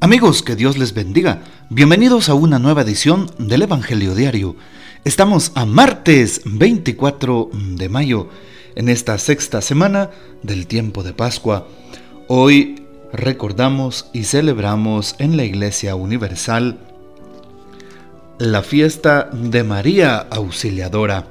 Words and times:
Amigos, 0.00 0.44
que 0.44 0.54
Dios 0.54 0.78
les 0.78 0.94
bendiga. 0.94 1.42
Bienvenidos 1.70 2.28
a 2.28 2.34
una 2.34 2.60
nueva 2.60 2.82
edición 2.82 3.28
del 3.38 3.62
Evangelio 3.62 4.14
Diario. 4.14 4.54
Estamos 5.04 5.50
a 5.56 5.66
martes 5.66 6.40
24 6.44 7.50
de 7.52 7.88
mayo, 7.88 8.28
en 8.76 8.90
esta 8.90 9.18
sexta 9.18 9.60
semana 9.60 10.10
del 10.44 10.68
tiempo 10.68 11.02
de 11.02 11.14
Pascua. 11.14 11.66
Hoy 12.28 12.86
recordamos 13.12 14.08
y 14.12 14.22
celebramos 14.22 15.16
en 15.18 15.36
la 15.36 15.42
Iglesia 15.42 15.96
Universal 15.96 16.78
la 18.38 18.62
fiesta 18.62 19.28
de 19.32 19.64
María 19.64 20.18
Auxiliadora. 20.30 21.26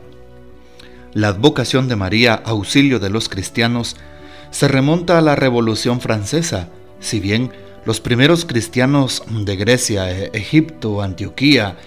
La 1.13 1.29
advocación 1.29 1.87
de 1.87 1.95
María, 1.95 2.33
auxilio 2.33 2.99
de 2.99 3.09
los 3.11 3.29
cristianos, 3.29 3.95
se 4.51 4.67
remonta 4.67 5.17
a 5.17 5.21
la 5.21 5.37
Revolución 5.37 6.01
Francesa, 6.01 6.67
si 6.99 7.21
bien 7.21 7.51
los 7.87 8.01
primeros 8.01 8.43
cristianos 8.43 9.23
de 9.29 9.55
Grecia, 9.55 10.11
e-, 10.11 10.29
Egipto, 10.33 11.01
Antioquía, 11.01 11.77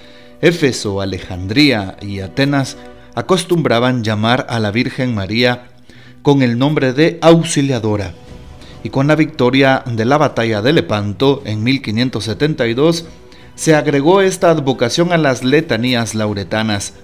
Éfeso, 0.41 1.03
Alejandría 1.03 1.99
y 2.01 2.21
Atenas 2.21 2.79
acostumbraban 3.15 4.03
llamar 4.03 4.47
a 4.49 4.61
la 4.61 4.71
Virgen 4.71 5.15
María 5.15 5.69
con 6.23 6.41
el 6.41 6.59
nombre 6.59 6.95
de 6.95 7.19
Auxiliadora. 7.21 8.15
Y 8.83 8.89
con 8.89 9.09
la 9.09 9.15
victoria 9.15 9.83
de 9.85 10.07
la 10.07 10.17
batalla 10.17 10.63
de 10.63 10.73
Lepanto 10.73 11.43
en 11.45 11.63
1572, 11.63 13.05
se 13.55 13.75
agregó 13.75 14.23
esta 14.23 14.49
advocación 14.49 15.13
a 15.13 15.19
las 15.19 15.45
letanías 15.45 16.15
lauretanas. 16.15 16.95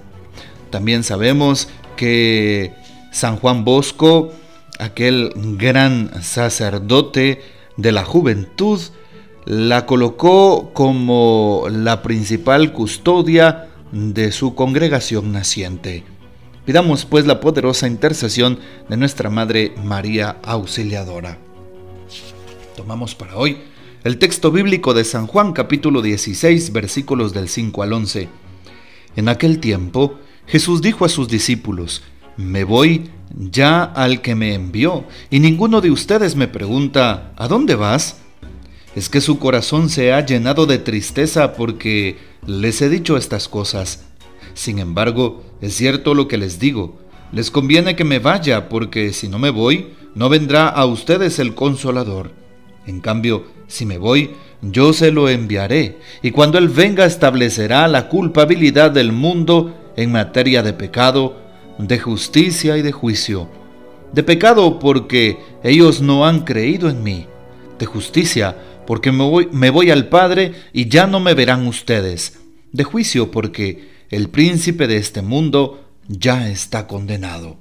También 0.71 1.05
sabemos 1.05 1.69
que 1.97 2.73
San 3.13 3.37
Juan 3.37 3.63
Bosco, 3.63 4.33
aquel 4.79 5.35
gran 5.37 6.23
sacerdote, 6.23 7.56
de 7.77 7.93
la 7.93 8.05
juventud, 8.05 8.81
la 9.45 9.87
colocó 9.87 10.71
como 10.73 11.67
la 11.71 12.03
principal 12.03 12.73
custodia 12.73 13.69
de 13.93 14.33
su 14.33 14.55
congregación 14.55 15.33
naciente. 15.33 16.05
Pidamos 16.65 17.05
pues 17.05 17.27
la 17.27 17.39
poderosa 17.39 17.87
intercesión 17.87 18.59
de 18.89 18.97
nuestra 18.97 19.31
Madre 19.31 19.73
María 19.85 20.39
Auxiliadora. 20.43 21.39
Tomamos 22.77 23.15
para 23.15 23.37
hoy 23.37 23.59
el 24.03 24.19
texto 24.19 24.51
bíblico 24.51 24.93
de 24.93 25.05
San 25.05 25.27
Juan 25.27 25.53
capítulo 25.53 26.03
16 26.03 26.73
versículos 26.73 27.33
del 27.33 27.49
5 27.49 27.83
al 27.83 27.93
11. 27.93 28.29
En 29.15 29.29
aquel 29.29 29.61
tiempo 29.61 30.19
Jesús 30.47 30.83
dijo 30.83 31.05
a 31.05 31.09
sus 31.09 31.29
discípulos, 31.29 32.03
Me 32.37 32.65
voy 32.65 33.11
ya 33.35 33.83
al 33.83 34.21
que 34.21 34.35
me 34.35 34.55
envió, 34.55 35.05
y 35.31 35.41
ninguno 35.41 35.81
de 35.81 35.91
ustedes 35.91 36.37
me 36.37 36.49
pregunta, 36.49 37.33
¿a 37.37 37.49
dónde 37.49 37.75
vas? 37.75 38.19
Es 38.95 39.09
que 39.09 39.21
su 39.21 39.39
corazón 39.39 39.89
se 39.89 40.13
ha 40.13 40.25
llenado 40.25 40.67
de 40.67 40.79
tristeza 40.79 41.55
porque 41.55 42.19
les 42.47 42.81
he 42.83 42.89
dicho 42.89 43.17
estas 43.17 43.49
cosas. 43.49 44.05
Sin 44.55 44.79
embargo, 44.79 45.45
es 45.61 45.75
cierto 45.75 46.15
lo 46.15 46.29
que 46.29 46.39
les 46.39 46.59
digo, 46.59 46.99
les 47.33 47.51
conviene 47.51 47.97
que 47.97 48.05
me 48.05 48.19
vaya, 48.19 48.69
porque 48.69 49.13
si 49.13 49.29
no 49.29 49.39
me 49.39 49.51
voy, 49.51 49.95
no 50.15 50.29
vendrá 50.29 50.69
a 50.69 50.87
ustedes 50.87 51.39
el 51.39 51.55
consolador. 51.55 52.33
En 52.87 53.01
cambio, 53.01 53.45
si 53.67 53.85
me 53.85 53.99
voy, 53.99 54.31
yo 54.63 54.93
se 54.93 55.11
lo 55.11 55.29
enviaré, 55.29 55.99
y 56.23 56.31
cuando 56.31 56.59
Él 56.59 56.69
venga 56.69 57.05
establecerá 57.05 57.89
la 57.89 58.09
culpabilidad 58.09 58.91
del 58.91 59.13
mundo 59.13 59.75
en 59.97 60.13
materia 60.13 60.63
de 60.63 60.73
pecado, 60.73 61.46
de 61.79 61.99
justicia 61.99 62.77
y 62.77 62.83
de 62.83 62.93
juicio. 62.93 63.49
De 64.13 64.23
pecado 64.23 64.79
porque 64.79 65.39
ellos 65.63 66.01
no 66.01 66.27
han 66.27 66.45
creído 66.45 66.89
en 66.89 67.03
mí. 67.03 67.27
De 67.79 67.87
justicia 67.87 68.57
porque 68.87 69.13
me 69.13 69.25
voy, 69.25 69.49
me 69.53 69.71
voy 69.71 69.91
al 69.91 70.09
Padre 70.09 70.55
y 70.73 70.89
ya 70.89 71.07
no 71.07 71.21
me 71.21 71.35
verán 71.35 71.67
ustedes. 71.67 72.39
De 72.73 72.85
juicio 72.85 73.31
porque 73.31 73.89
el 74.11 74.29
príncipe 74.29 74.87
de 74.87 74.97
este 74.97 75.23
mundo 75.23 75.85
ya 76.09 76.49
está 76.49 76.87
condenado. 76.87 77.57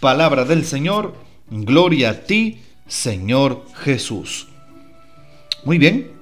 Palabra 0.00 0.44
del 0.44 0.64
Señor, 0.64 1.14
gloria 1.50 2.10
a 2.10 2.20
ti, 2.20 2.60
Señor 2.86 3.64
Jesús. 3.74 4.48
Muy 5.64 5.78
bien, 5.78 6.12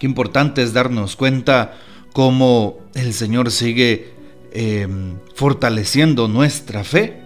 qué 0.00 0.06
importante 0.06 0.62
es 0.62 0.72
darnos 0.72 1.16
cuenta 1.16 1.76
cómo 2.12 2.78
el 2.94 3.12
Señor 3.12 3.50
sigue 3.50 4.15
Em, 4.52 5.18
fortaleciendo 5.34 6.28
nuestra 6.28 6.82
fe. 6.82 7.20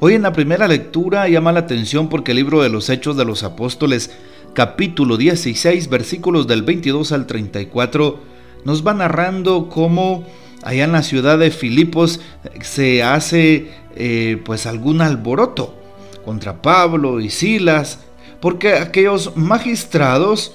Hoy 0.00 0.14
en 0.14 0.22
la 0.22 0.32
primera 0.32 0.66
lectura 0.66 1.28
llama 1.28 1.52
la 1.52 1.60
atención 1.60 2.08
porque 2.08 2.32
el 2.32 2.38
libro 2.38 2.62
de 2.62 2.68
los 2.68 2.88
Hechos 2.88 3.16
de 3.16 3.24
los 3.24 3.44
Apóstoles, 3.44 4.10
capítulo 4.52 5.16
16, 5.16 5.88
versículos 5.88 6.46
del 6.46 6.62
22 6.62 7.12
al 7.12 7.26
34, 7.26 8.18
nos 8.64 8.84
va 8.86 8.94
narrando 8.94 9.68
cómo 9.68 10.24
allá 10.62 10.84
en 10.84 10.92
la 10.92 11.02
ciudad 11.02 11.38
de 11.38 11.50
Filipos 11.50 12.20
se 12.62 13.02
hace 13.02 13.70
eh, 13.94 14.40
pues 14.44 14.66
algún 14.66 15.02
alboroto 15.02 15.78
contra 16.24 16.62
Pablo 16.62 17.20
y 17.20 17.30
Silas, 17.30 18.00
porque 18.40 18.74
aquellos 18.74 19.36
magistrados 19.36 20.54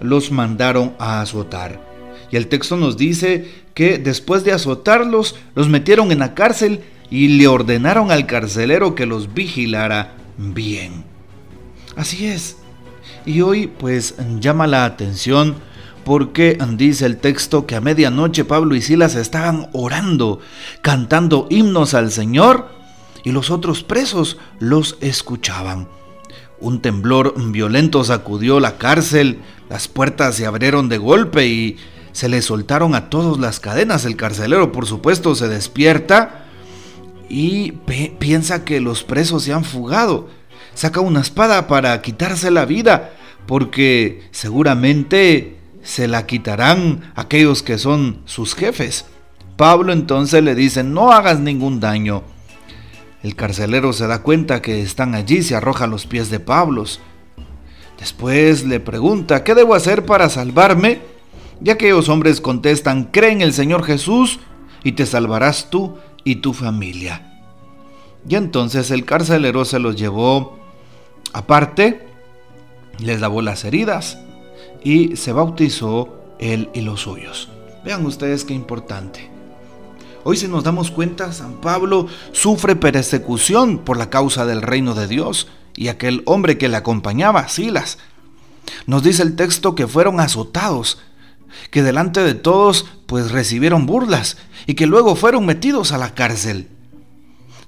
los 0.00 0.30
mandaron 0.30 0.94
a 0.98 1.20
azotar. 1.20 1.93
Y 2.30 2.36
el 2.36 2.48
texto 2.48 2.76
nos 2.76 2.96
dice 2.96 3.48
que 3.74 3.98
después 3.98 4.44
de 4.44 4.52
azotarlos, 4.52 5.36
los 5.54 5.68
metieron 5.68 6.12
en 6.12 6.20
la 6.20 6.34
cárcel 6.34 6.80
y 7.10 7.28
le 7.28 7.46
ordenaron 7.46 8.10
al 8.10 8.26
carcelero 8.26 8.94
que 8.94 9.06
los 9.06 9.34
vigilara 9.34 10.14
bien. 10.36 11.04
Así 11.96 12.26
es. 12.26 12.56
Y 13.26 13.40
hoy 13.40 13.66
pues 13.66 14.16
llama 14.40 14.66
la 14.66 14.84
atención 14.84 15.56
porque 16.04 16.58
dice 16.76 17.06
el 17.06 17.16
texto 17.16 17.66
que 17.66 17.76
a 17.76 17.80
medianoche 17.80 18.44
Pablo 18.44 18.74
y 18.74 18.82
Silas 18.82 19.14
estaban 19.14 19.68
orando, 19.72 20.40
cantando 20.82 21.46
himnos 21.50 21.94
al 21.94 22.10
Señor 22.10 22.68
y 23.24 23.32
los 23.32 23.50
otros 23.50 23.82
presos 23.82 24.36
los 24.60 24.98
escuchaban. 25.00 25.88
Un 26.60 26.80
temblor 26.80 27.34
violento 27.52 28.04
sacudió 28.04 28.60
la 28.60 28.76
cárcel, 28.76 29.40
las 29.68 29.88
puertas 29.88 30.36
se 30.36 30.46
abrieron 30.46 30.88
de 30.88 30.98
golpe 30.98 31.46
y 31.46 31.76
se 32.14 32.28
le 32.28 32.40
soltaron 32.42 32.94
a 32.94 33.10
todos 33.10 33.40
las 33.40 33.58
cadenas. 33.58 34.04
El 34.04 34.16
carcelero, 34.16 34.70
por 34.70 34.86
supuesto, 34.86 35.34
se 35.34 35.48
despierta 35.48 36.44
y 37.28 37.72
piensa 38.20 38.64
que 38.64 38.80
los 38.80 39.02
presos 39.02 39.42
se 39.42 39.52
han 39.52 39.64
fugado. 39.64 40.28
Saca 40.74 41.00
una 41.00 41.20
espada 41.20 41.66
para 41.66 42.00
quitarse 42.02 42.52
la 42.52 42.66
vida, 42.66 43.12
porque 43.46 44.28
seguramente 44.30 45.58
se 45.82 46.06
la 46.06 46.24
quitarán 46.24 47.12
aquellos 47.16 47.64
que 47.64 47.78
son 47.78 48.20
sus 48.26 48.54
jefes. 48.54 49.06
Pablo 49.56 49.92
entonces 49.92 50.42
le 50.44 50.54
dice, 50.54 50.84
no 50.84 51.10
hagas 51.10 51.40
ningún 51.40 51.80
daño. 51.80 52.22
El 53.24 53.34
carcelero 53.34 53.92
se 53.92 54.06
da 54.06 54.22
cuenta 54.22 54.62
que 54.62 54.82
están 54.82 55.16
allí, 55.16 55.42
se 55.42 55.56
arroja 55.56 55.84
a 55.84 55.88
los 55.88 56.06
pies 56.06 56.30
de 56.30 56.38
Pablo. 56.38 56.84
Después 57.98 58.64
le 58.64 58.78
pregunta, 58.78 59.42
¿qué 59.42 59.56
debo 59.56 59.74
hacer 59.74 60.04
para 60.06 60.28
salvarme? 60.28 61.13
Y 61.62 61.70
aquellos 61.70 62.08
hombres 62.08 62.40
contestan, 62.40 63.04
cree 63.04 63.32
en 63.32 63.42
el 63.42 63.52
Señor 63.52 63.84
Jesús 63.84 64.40
y 64.82 64.92
te 64.92 65.06
salvarás 65.06 65.70
tú 65.70 65.96
y 66.24 66.36
tu 66.36 66.52
familia. 66.52 67.30
Y 68.28 68.36
entonces 68.36 68.90
el 68.90 69.04
carcelero 69.04 69.64
se 69.64 69.78
los 69.78 69.96
llevó 69.96 70.58
aparte, 71.32 72.06
les 72.98 73.20
lavó 73.20 73.42
las 73.42 73.64
heridas 73.64 74.18
y 74.82 75.16
se 75.16 75.32
bautizó 75.32 76.16
él 76.38 76.70
y 76.74 76.80
los 76.80 77.00
suyos. 77.02 77.50
Vean 77.84 78.06
ustedes 78.06 78.44
qué 78.44 78.54
importante. 78.54 79.30
Hoy 80.22 80.38
si 80.38 80.48
nos 80.48 80.64
damos 80.64 80.90
cuenta, 80.90 81.32
San 81.34 81.60
Pablo 81.60 82.06
sufre 82.32 82.76
persecución 82.76 83.78
por 83.78 83.98
la 83.98 84.08
causa 84.08 84.46
del 84.46 84.62
reino 84.62 84.94
de 84.94 85.06
Dios 85.06 85.48
y 85.76 85.88
aquel 85.88 86.22
hombre 86.24 86.56
que 86.56 86.68
le 86.68 86.76
acompañaba, 86.76 87.48
Silas. 87.48 87.98
Nos 88.86 89.02
dice 89.02 89.22
el 89.22 89.36
texto 89.36 89.74
que 89.74 89.86
fueron 89.86 90.20
azotados 90.20 90.98
que 91.70 91.82
delante 91.82 92.20
de 92.20 92.34
todos 92.34 92.86
pues 93.06 93.30
recibieron 93.30 93.86
burlas 93.86 94.36
y 94.66 94.74
que 94.74 94.86
luego 94.86 95.16
fueron 95.16 95.46
metidos 95.46 95.92
a 95.92 95.98
la 95.98 96.14
cárcel. 96.14 96.68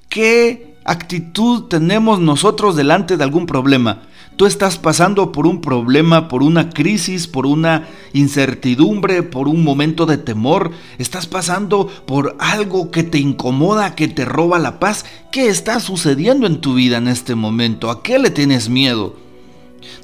¿Qué 0.08 0.76
actitud 0.84 1.64
tenemos 1.64 2.20
nosotros 2.20 2.76
delante 2.76 3.16
de 3.16 3.24
algún 3.24 3.46
problema? 3.46 4.02
Tú 4.36 4.44
estás 4.44 4.76
pasando 4.76 5.32
por 5.32 5.46
un 5.46 5.62
problema, 5.62 6.28
por 6.28 6.42
una 6.42 6.68
crisis, 6.68 7.26
por 7.26 7.46
una 7.46 7.88
incertidumbre, 8.12 9.22
por 9.22 9.48
un 9.48 9.64
momento 9.64 10.04
de 10.04 10.18
temor. 10.18 10.72
Estás 10.98 11.26
pasando 11.26 11.86
por 11.86 12.36
algo 12.38 12.90
que 12.90 13.02
te 13.02 13.18
incomoda, 13.18 13.94
que 13.94 14.08
te 14.08 14.26
roba 14.26 14.58
la 14.58 14.78
paz. 14.78 15.06
¿Qué 15.32 15.48
está 15.48 15.80
sucediendo 15.80 16.46
en 16.46 16.60
tu 16.60 16.74
vida 16.74 16.98
en 16.98 17.08
este 17.08 17.34
momento? 17.34 17.90
¿A 17.90 18.02
qué 18.02 18.18
le 18.18 18.28
tienes 18.28 18.68
miedo? 18.68 19.25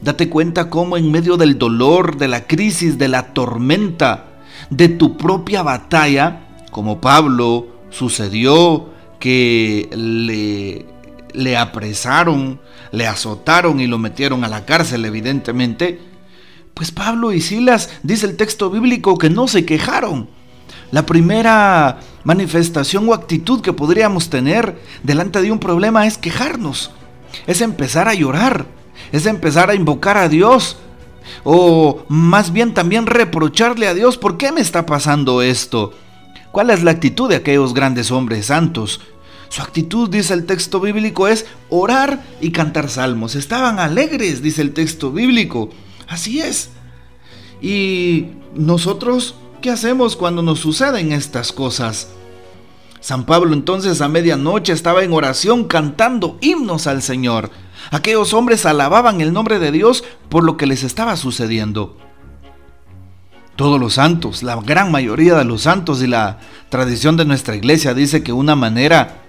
Date 0.01 0.29
cuenta 0.29 0.71
cómo 0.71 0.97
en 0.97 1.11
medio 1.11 1.37
del 1.37 1.59
dolor, 1.59 2.17
de 2.17 2.29
la 2.29 2.47
crisis, 2.47 2.99
de 2.99 3.09
la 3.09 3.33
tormenta, 3.35 4.27
de 4.71 4.89
tu 4.89 5.17
propia 5.17 5.63
batalla, 5.63 6.47
como 6.71 7.01
Pablo 7.01 7.67
sucedió 7.91 8.91
que 9.21 9.89
le, 9.95 10.87
le 11.35 11.57
apresaron, 11.57 12.61
le 12.91 13.07
azotaron 13.07 13.81
y 13.81 13.87
lo 13.87 13.99
metieron 13.99 14.45
a 14.45 14.49
la 14.49 14.65
cárcel, 14.65 15.05
evidentemente, 15.05 16.01
Pues 16.75 16.91
Pablo 16.91 17.33
y 17.33 17.41
Silas, 17.41 17.91
dice 18.03 18.27
el 18.27 18.37
texto 18.37 18.71
bíblico, 18.71 19.19
que 19.19 19.31
no 19.31 19.47
se 19.47 19.65
quejaron. 19.65 20.29
La 20.91 21.05
primera 21.07 22.01
manifestación 22.25 23.09
o 23.09 23.15
actitud 23.15 23.61
que 23.61 23.73
podríamos 23.73 24.31
tener 24.31 24.81
delante 25.03 25.41
de 25.43 25.53
un 25.53 25.59
problema 25.59 26.07
es 26.07 26.19
quejarnos, 26.19 26.91
es 27.47 27.61
empezar 27.61 28.09
a 28.09 28.15
llorar, 28.15 28.67
es 29.11 29.27
empezar 29.27 29.71
a 29.71 29.75
invocar 29.75 30.17
a 30.17 30.29
Dios, 30.29 30.77
o 31.45 32.05
más 32.09 32.53
bien 32.53 32.75
también 32.75 33.07
reprocharle 33.07 33.87
a 33.89 33.95
Dios, 33.95 34.19
¿por 34.19 34.37
qué 34.37 34.53
me 34.53 34.61
está 34.61 34.87
pasando 34.87 35.43
esto? 35.43 35.93
¿Cuál 36.53 36.71
es 36.71 36.83
la 36.83 36.91
actitud 36.91 37.29
de 37.29 37.37
aquellos 37.37 37.75
grandes 37.75 38.11
hombres 38.11 38.47
santos? 38.47 39.01
Su 39.49 39.63
actitud, 39.63 40.09
dice 40.09 40.35
el 40.35 40.47
texto 40.47 40.81
bíblico, 40.81 41.29
es 41.29 41.47
orar 41.69 42.23
y 42.41 42.53
cantar 42.53 42.89
salmos. 42.89 43.35
Estaban 43.35 43.79
alegres, 43.79 44.43
dice 44.43 44.63
el 44.63 44.73
texto 44.73 45.13
bíblico. 45.13 45.71
Así 46.09 46.41
es. 46.41 46.71
¿Y 47.61 48.29
nosotros 48.55 49.35
qué 49.61 49.71
hacemos 49.71 50.17
cuando 50.17 50.43
nos 50.43 50.61
suceden 50.61 51.13
estas 51.13 51.53
cosas? 51.53 52.09
San 53.03 53.27
Pablo 53.27 53.53
entonces 53.53 54.01
a 54.01 54.07
medianoche 54.07 54.73
estaba 54.73 55.03
en 55.03 55.13
oración 55.13 55.65
cantando 55.65 56.39
himnos 56.41 56.87
al 56.87 57.03
Señor. 57.03 57.51
Aquellos 57.91 58.33
hombres 58.33 58.65
alababan 58.65 59.21
el 59.21 59.33
nombre 59.33 59.59
de 59.59 59.73
Dios 59.73 60.05
por 60.29 60.45
lo 60.45 60.57
que 60.57 60.69
les 60.69 60.85
estaba 60.85 61.17
sucediendo. 61.17 61.99
Todos 63.57 63.81
los 63.81 63.95
santos, 63.95 64.45
la 64.45 64.55
gran 64.55 64.93
mayoría 64.93 65.35
de 65.35 65.45
los 65.45 65.63
santos 65.63 66.01
y 66.01 66.07
la 66.07 66.39
tradición 66.69 67.17
de 67.17 67.25
nuestra 67.25 67.57
iglesia 67.57 67.93
dice 67.93 68.23
que 68.23 68.33
una 68.33 68.55
manera 68.55 69.23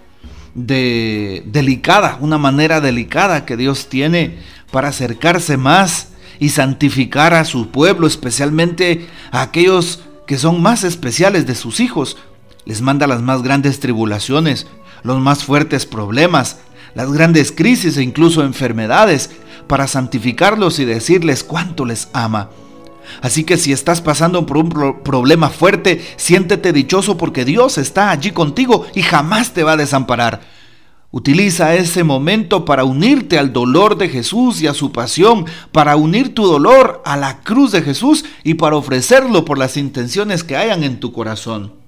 de 0.54 1.42
delicada, 1.48 2.20
una 2.22 2.38
manera 2.38 2.80
delicada 2.80 3.44
que 3.44 3.58
Dios 3.58 3.90
tiene 3.90 4.38
para 4.72 4.90
acercarse 4.90 5.58
más 5.58 6.10
y 6.40 6.50
santificar 6.50 7.34
a 7.34 7.44
su 7.44 7.70
pueblo, 7.70 8.06
especialmente 8.06 9.08
a 9.32 9.42
aquellos 9.42 10.04
que 10.28 10.38
son 10.38 10.62
más 10.62 10.84
especiales 10.84 11.48
de 11.48 11.56
sus 11.56 11.80
hijos. 11.80 12.18
Les 12.66 12.82
manda 12.82 13.08
las 13.08 13.22
más 13.22 13.44
grandes 13.44 13.80
tribulaciones, 13.80 14.68
los 15.04 15.20
más 15.20 15.44
fuertes 15.44 15.86
problemas, 15.86 16.60
las 16.96 17.12
grandes 17.12 17.52
crisis 17.52 17.98
e 17.98 18.04
incluso 18.04 18.44
enfermedades 18.44 19.32
para 19.68 19.88
santificarlos 19.88 20.80
y 20.80 20.86
decirles 20.86 21.44
cuánto 21.44 21.86
les 21.86 22.10
ama. 22.14 22.50
Así 23.22 23.44
que 23.44 23.58
si 23.58 23.74
estás 23.74 24.02
pasando 24.02 24.46
por 24.46 24.58
un 24.58 25.02
problema 25.04 25.50
fuerte, 25.50 26.02
siéntete 26.16 26.72
dichoso 26.72 27.18
porque 27.18 27.46
Dios 27.46 27.78
está 27.78 28.12
allí 28.12 28.32
contigo 28.32 28.86
y 28.96 29.02
jamás 29.02 29.52
te 29.52 29.64
va 29.64 29.74
a 29.74 29.78
desamparar. 29.78 30.42
Utiliza 31.12 31.76
ese 31.76 32.04
momento 32.04 32.66
para 32.66 32.86
unirte 32.86 33.38
al 33.38 33.54
dolor 33.54 33.98
de 33.98 34.10
Jesús 34.10 34.62
y 34.62 34.68
a 34.68 34.74
su 34.74 34.92
pasión, 34.92 35.46
para 35.72 35.96
unir 35.96 36.34
tu 36.34 36.48
dolor 36.48 37.04
a 37.06 37.18
la 37.18 37.42
cruz 37.42 37.72
de 37.72 37.84
Jesús 37.84 38.26
y 38.44 38.56
para 38.56 38.78
ofrecerlo 38.78 39.46
por 39.46 39.60
las 39.60 39.78
intenciones 39.78 40.44
que 40.44 40.58
hayan 40.58 40.84
en 40.84 41.00
tu 41.00 41.14
corazón. 41.14 41.83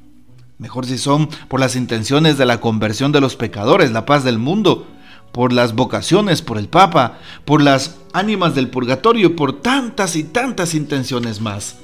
Mejor 0.57 0.85
si 0.85 0.97
son 0.97 1.27
por 1.49 1.59
las 1.59 1.75
intenciones 1.75 2.37
de 2.37 2.45
la 2.45 2.61
conversión 2.61 3.11
de 3.11 3.19
los 3.19 3.35
pecadores, 3.35 3.91
la 3.91 4.05
paz 4.05 4.23
del 4.23 4.39
mundo, 4.39 4.87
por 5.33 5.51
las 5.51 5.75
vocaciones, 5.75 6.41
por 6.41 6.57
el 6.57 6.69
Papa, 6.69 7.17
por 7.43 7.61
las 7.61 7.97
ánimas 8.13 8.55
del 8.55 8.69
purgatorio, 8.69 9.35
por 9.35 9.61
tantas 9.61 10.15
y 10.15 10.23
tantas 10.23 10.73
intenciones 10.73 11.41
más. 11.41 11.75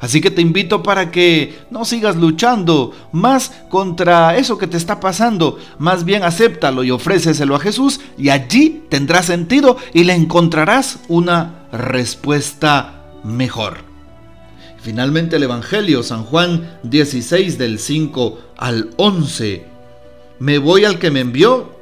Así 0.00 0.20
que 0.20 0.32
te 0.32 0.42
invito 0.42 0.82
para 0.82 1.12
que 1.12 1.60
no 1.70 1.84
sigas 1.84 2.16
luchando 2.16 2.92
más 3.12 3.52
contra 3.68 4.36
eso 4.36 4.58
que 4.58 4.66
te 4.66 4.76
está 4.76 4.98
pasando, 4.98 5.60
más 5.78 6.04
bien 6.04 6.24
acéptalo 6.24 6.82
y 6.82 6.90
ofréceselo 6.90 7.54
a 7.54 7.60
Jesús 7.60 8.00
y 8.18 8.30
allí 8.30 8.82
tendrá 8.88 9.22
sentido 9.22 9.76
y 9.94 10.02
le 10.02 10.14
encontrarás 10.14 10.98
una 11.06 11.68
respuesta 11.70 13.04
mejor. 13.22 13.91
Finalmente 14.82 15.36
el 15.36 15.44
Evangelio, 15.44 16.02
San 16.02 16.24
Juan 16.24 16.80
16 16.82 17.56
del 17.56 17.78
5 17.78 18.40
al 18.56 18.90
11. 18.96 19.64
Me 20.40 20.58
voy 20.58 20.84
al 20.84 20.98
que 20.98 21.12
me 21.12 21.20
envió 21.20 21.76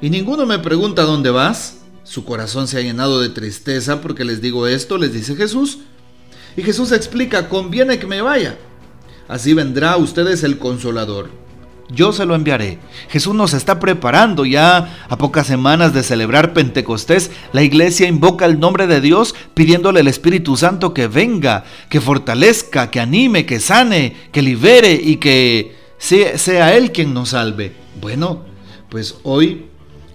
y 0.00 0.08
ninguno 0.08 0.46
me 0.46 0.58
pregunta 0.58 1.02
dónde 1.02 1.28
vas. 1.28 1.80
Su 2.02 2.24
corazón 2.24 2.66
se 2.66 2.78
ha 2.78 2.80
llenado 2.80 3.20
de 3.20 3.28
tristeza 3.28 4.00
porque 4.00 4.24
les 4.24 4.40
digo 4.40 4.66
esto, 4.66 4.96
les 4.96 5.12
dice 5.12 5.36
Jesús. 5.36 5.80
Y 6.56 6.62
Jesús 6.62 6.92
explica, 6.92 7.50
conviene 7.50 7.98
que 7.98 8.06
me 8.06 8.22
vaya. 8.22 8.56
Así 9.28 9.52
vendrá 9.52 9.92
a 9.92 9.96
ustedes 9.98 10.42
el 10.42 10.58
consolador. 10.58 11.28
Yo 11.88 12.12
se 12.12 12.26
lo 12.26 12.34
enviaré. 12.34 12.78
Jesús 13.08 13.34
nos 13.34 13.54
está 13.54 13.78
preparando 13.78 14.44
ya 14.44 15.06
a 15.08 15.18
pocas 15.18 15.46
semanas 15.46 15.94
de 15.94 16.02
celebrar 16.02 16.52
Pentecostés. 16.52 17.30
La 17.52 17.62
iglesia 17.62 18.08
invoca 18.08 18.44
el 18.44 18.58
nombre 18.58 18.88
de 18.88 19.00
Dios 19.00 19.34
pidiéndole 19.54 20.00
al 20.00 20.08
Espíritu 20.08 20.56
Santo 20.56 20.92
que 20.92 21.06
venga, 21.06 21.64
que 21.88 22.00
fortalezca, 22.00 22.90
que 22.90 22.98
anime, 22.98 23.46
que 23.46 23.60
sane, 23.60 24.16
que 24.32 24.42
libere 24.42 24.92
y 24.94 25.16
que 25.16 25.76
sea, 25.98 26.76
Él 26.76 26.90
quien 26.90 27.14
nos 27.14 27.30
salve. 27.30 27.72
Bueno, 28.00 28.42
pues 28.88 29.16
hoy 29.22 29.66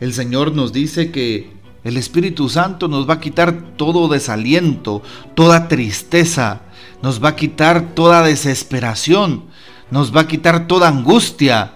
el 0.01 0.13
Señor 0.13 0.53
nos 0.53 0.73
dice 0.73 1.11
que 1.11 1.51
el 1.83 1.95
Espíritu 1.95 2.49
Santo 2.49 2.87
nos 2.87 3.09
va 3.09 3.15
a 3.15 3.19
quitar 3.21 3.75
todo 3.77 4.07
desaliento, 4.07 5.01
toda 5.35 5.67
tristeza, 5.67 6.61
nos 7.01 7.23
va 7.23 7.29
a 7.29 7.35
quitar 7.35 7.95
toda 7.95 8.23
desesperación, 8.23 9.45
nos 9.91 10.15
va 10.15 10.21
a 10.21 10.27
quitar 10.27 10.67
toda 10.67 10.87
angustia, 10.87 11.73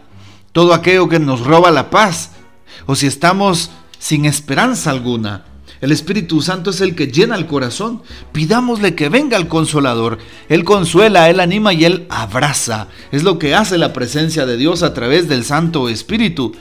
todo 0.51 0.73
aquello 0.73 1.07
que 1.07 1.19
nos 1.19 1.41
roba 1.41 1.69
la 1.71 1.89
paz, 1.89 2.31
o 2.85 2.95
si 2.95 3.07
estamos 3.07 3.69
sin 3.99 4.25
esperanza 4.25 4.89
alguna. 4.89 5.45
El 5.81 5.91
Espíritu 5.91 6.41
Santo 6.41 6.69
es 6.69 6.81
el 6.81 6.95
que 6.95 7.07
llena 7.07 7.35
el 7.35 7.47
corazón. 7.47 8.01
Pidámosle 8.31 8.95
que 8.95 9.09
venga 9.09 9.37
el 9.37 9.47
consolador. 9.47 10.17
Él 10.49 10.63
consuela, 10.63 11.29
Él 11.29 11.39
anima 11.39 11.73
y 11.73 11.85
Él 11.85 12.07
abraza. 12.09 12.87
Es 13.11 13.23
lo 13.23 13.37
que 13.37 13.53
hace 13.53 13.77
la 13.77 13.93
presencia 13.93 14.45
de 14.45 14.57
Dios 14.57 14.83
a 14.83 14.93
través 14.93 15.27
del 15.27 15.43
Santo 15.43 15.89
Espíritu. 15.89 16.53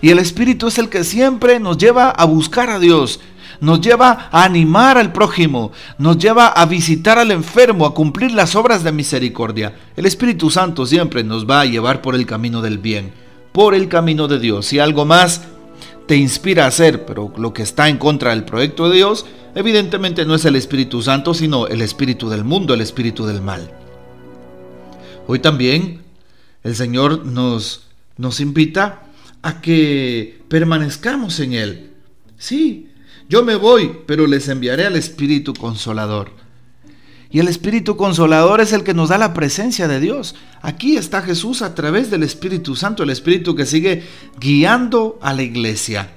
Y 0.00 0.10
el 0.10 0.18
Espíritu 0.18 0.68
es 0.68 0.78
el 0.78 0.90
que 0.90 1.02
siempre 1.02 1.58
nos 1.58 1.78
lleva 1.78 2.10
a 2.10 2.24
buscar 2.24 2.70
a 2.70 2.78
Dios, 2.78 3.20
nos 3.60 3.80
lleva 3.80 4.28
a 4.30 4.44
animar 4.44 4.98
al 4.98 5.12
prójimo, 5.12 5.72
nos 5.98 6.18
lleva 6.18 6.48
a 6.48 6.66
visitar 6.66 7.18
al 7.18 7.30
enfermo, 7.30 7.86
a 7.86 7.94
cumplir 7.94 8.32
las 8.32 8.54
obras 8.54 8.84
de 8.84 8.92
misericordia. 8.92 9.74
El 9.96 10.06
Espíritu 10.06 10.50
Santo 10.50 10.86
siempre 10.86 11.24
nos 11.24 11.48
va 11.48 11.60
a 11.60 11.66
llevar 11.66 12.02
por 12.02 12.14
el 12.14 12.26
camino 12.26 12.62
del 12.62 12.78
bien, 12.78 13.12
por 13.52 13.74
el 13.74 13.88
camino 13.88 14.28
de 14.28 14.38
Dios. 14.38 14.66
Si 14.66 14.78
algo 14.78 15.04
más 15.04 15.42
te 16.06 16.16
inspira 16.16 16.64
a 16.64 16.68
hacer, 16.68 17.04
pero 17.04 17.32
lo 17.36 17.52
que 17.52 17.62
está 17.62 17.88
en 17.88 17.98
contra 17.98 18.30
del 18.30 18.44
proyecto 18.44 18.88
de 18.88 18.96
Dios, 18.96 19.26
evidentemente 19.54 20.24
no 20.24 20.34
es 20.34 20.44
el 20.44 20.56
Espíritu 20.56 21.02
Santo, 21.02 21.34
sino 21.34 21.66
el 21.66 21.82
Espíritu 21.82 22.28
del 22.28 22.44
mundo, 22.44 22.74
el 22.74 22.80
Espíritu 22.80 23.26
del 23.26 23.42
mal. 23.42 23.70
Hoy 25.26 25.40
también 25.40 26.00
el 26.64 26.74
Señor 26.74 27.26
nos, 27.26 27.82
nos 28.16 28.40
invita 28.40 29.02
a 29.42 29.60
que 29.60 30.40
permanezcamos 30.48 31.38
en 31.40 31.52
Él. 31.52 31.90
Sí, 32.38 32.87
yo 33.28 33.44
me 33.44 33.56
voy, 33.56 33.92
pero 34.06 34.26
les 34.26 34.48
enviaré 34.48 34.86
al 34.86 34.96
Espíritu 34.96 35.54
Consolador. 35.54 36.30
Y 37.30 37.40
el 37.40 37.48
Espíritu 37.48 37.96
Consolador 37.96 38.60
es 38.60 38.72
el 38.72 38.84
que 38.84 38.94
nos 38.94 39.10
da 39.10 39.18
la 39.18 39.34
presencia 39.34 39.86
de 39.86 40.00
Dios. 40.00 40.34
Aquí 40.62 40.96
está 40.96 41.20
Jesús 41.20 41.60
a 41.60 41.74
través 41.74 42.10
del 42.10 42.22
Espíritu 42.22 42.74
Santo, 42.74 43.02
el 43.02 43.10
Espíritu 43.10 43.54
que 43.54 43.66
sigue 43.66 44.02
guiando 44.40 45.18
a 45.20 45.34
la 45.34 45.42
iglesia. 45.42 46.10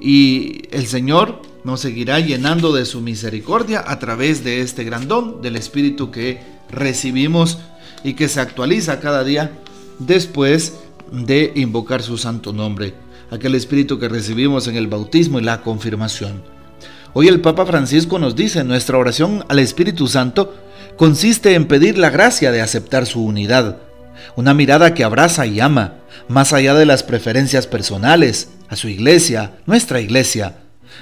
Y 0.00 0.62
el 0.70 0.86
Señor 0.86 1.40
nos 1.64 1.80
seguirá 1.80 2.20
llenando 2.20 2.74
de 2.74 2.84
su 2.84 3.00
misericordia 3.00 3.82
a 3.86 3.98
través 3.98 4.44
de 4.44 4.60
este 4.60 4.84
gran 4.84 5.08
don 5.08 5.40
del 5.40 5.56
Espíritu 5.56 6.10
que 6.10 6.40
recibimos 6.70 7.58
y 8.04 8.12
que 8.12 8.28
se 8.28 8.40
actualiza 8.40 9.00
cada 9.00 9.24
día 9.24 9.58
después 9.98 10.74
de 11.10 11.52
invocar 11.56 12.02
su 12.02 12.18
santo 12.18 12.52
nombre, 12.52 12.94
aquel 13.30 13.54
espíritu 13.54 13.98
que 13.98 14.08
recibimos 14.08 14.68
en 14.68 14.76
el 14.76 14.86
bautismo 14.86 15.38
y 15.38 15.42
la 15.42 15.62
confirmación. 15.62 16.42
Hoy 17.12 17.28
el 17.28 17.40
Papa 17.40 17.66
Francisco 17.66 18.18
nos 18.18 18.36
dice, 18.36 18.64
nuestra 18.64 18.98
oración 18.98 19.44
al 19.48 19.58
Espíritu 19.58 20.06
Santo 20.06 20.54
consiste 20.96 21.54
en 21.54 21.66
pedir 21.66 21.98
la 21.98 22.10
gracia 22.10 22.52
de 22.52 22.60
aceptar 22.60 23.06
su 23.06 23.24
unidad, 23.24 23.78
una 24.36 24.54
mirada 24.54 24.94
que 24.94 25.04
abraza 25.04 25.46
y 25.46 25.60
ama, 25.60 25.94
más 26.28 26.52
allá 26.52 26.74
de 26.74 26.86
las 26.86 27.02
preferencias 27.02 27.66
personales, 27.66 28.50
a 28.68 28.76
su 28.76 28.88
iglesia, 28.88 29.52
nuestra 29.66 30.00
iglesia, 30.00 30.56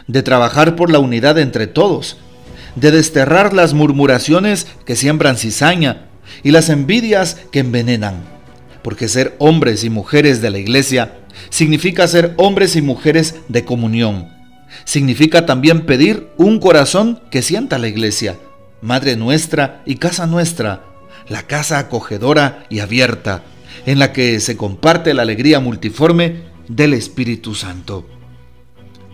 de 0.06 0.22
trabajar 0.22 0.76
por 0.76 0.90
la 0.90 0.98
unidad 0.98 1.38
entre 1.38 1.66
todos, 1.66 2.18
de 2.76 2.90
desterrar 2.90 3.52
las 3.52 3.74
murmuraciones 3.74 4.66
que 4.84 4.96
siembran 4.96 5.36
cizaña 5.36 6.06
y 6.42 6.50
las 6.50 6.68
envidias 6.68 7.38
que 7.50 7.60
envenenan 7.60 8.36
porque 8.86 9.08
ser 9.08 9.34
hombres 9.38 9.82
y 9.82 9.90
mujeres 9.90 10.40
de 10.40 10.48
la 10.48 10.58
iglesia 10.58 11.14
significa 11.50 12.06
ser 12.06 12.34
hombres 12.36 12.76
y 12.76 12.82
mujeres 12.82 13.36
de 13.48 13.64
comunión. 13.64 14.28
Significa 14.84 15.46
también 15.46 15.86
pedir 15.86 16.28
un 16.36 16.58
corazón 16.60 17.20
que 17.30 17.42
sienta 17.42 17.78
la 17.78 17.88
iglesia, 17.88 18.36
Madre 18.82 19.16
nuestra 19.16 19.82
y 19.86 19.96
casa 19.96 20.26
nuestra, 20.26 20.84
la 21.28 21.42
casa 21.42 21.78
acogedora 21.78 22.66
y 22.68 22.80
abierta, 22.80 23.42
en 23.86 23.98
la 23.98 24.12
que 24.12 24.38
se 24.40 24.56
comparte 24.56 25.14
la 25.14 25.22
alegría 25.22 25.60
multiforme 25.60 26.42
del 26.68 26.92
Espíritu 26.92 27.54
Santo. 27.54 28.06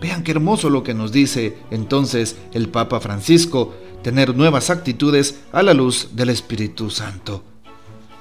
Vean 0.01 0.23
qué 0.23 0.31
hermoso 0.31 0.69
lo 0.69 0.83
que 0.83 0.93
nos 0.93 1.11
dice 1.11 1.57
entonces 1.71 2.35
el 2.53 2.69
Papa 2.69 2.99
Francisco, 2.99 3.73
tener 4.03 4.35
nuevas 4.35 4.69
actitudes 4.69 5.39
a 5.53 5.63
la 5.63 5.73
luz 5.73 6.09
del 6.11 6.29
Espíritu 6.29 6.89
Santo. 6.89 7.43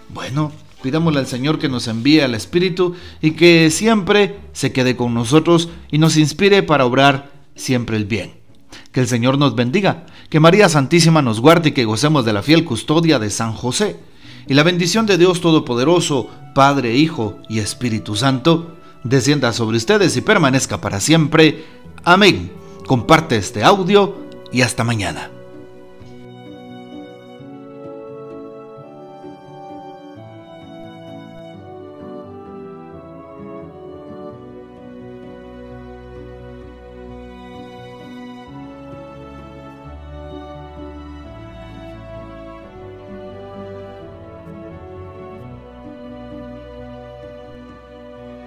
Bueno, 0.08 0.52
pidámosle 0.82 1.20
al 1.20 1.26
Señor 1.26 1.58
que 1.58 1.68
nos 1.68 1.88
envíe 1.88 2.20
al 2.20 2.34
Espíritu 2.34 2.94
y 3.20 3.32
que 3.32 3.70
siempre 3.70 4.40
se 4.52 4.72
quede 4.72 4.96
con 4.96 5.14
nosotros 5.14 5.68
y 5.90 5.98
nos 5.98 6.16
inspire 6.16 6.62
para 6.62 6.84
obrar 6.84 7.32
siempre 7.54 7.96
el 7.96 8.04
bien. 8.04 8.34
Que 8.90 9.00
el 9.00 9.08
Señor 9.08 9.38
nos 9.38 9.54
bendiga, 9.54 10.06
que 10.28 10.40
María 10.40 10.68
Santísima 10.68 11.22
nos 11.22 11.40
guarde 11.40 11.70
y 11.70 11.72
que 11.72 11.84
gocemos 11.84 12.24
de 12.24 12.32
la 12.32 12.42
fiel 12.42 12.64
custodia 12.64 13.18
de 13.18 13.30
San 13.30 13.52
José. 13.52 13.96
Y 14.46 14.54
la 14.54 14.62
bendición 14.62 15.06
de 15.06 15.18
Dios 15.18 15.40
Todopoderoso, 15.40 16.28
Padre, 16.54 16.96
Hijo 16.96 17.38
y 17.48 17.60
Espíritu 17.60 18.16
Santo, 18.16 18.76
descienda 19.04 19.52
sobre 19.52 19.76
ustedes 19.76 20.16
y 20.16 20.20
permanezca 20.20 20.80
para 20.80 21.00
siempre. 21.00 21.64
Amén. 22.04 22.52
Comparte 22.86 23.36
este 23.36 23.62
audio 23.62 24.16
y 24.52 24.62
hasta 24.62 24.84
mañana. 24.84 25.30